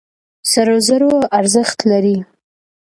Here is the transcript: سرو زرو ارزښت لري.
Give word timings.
سرو 0.51 0.77
زرو 0.87 1.11
ارزښت 1.39 1.79
لري. 1.91 2.17